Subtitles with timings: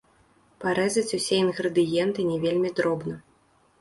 [0.63, 3.15] Парэзаць усе інгрэдыенты не вельмі дробна.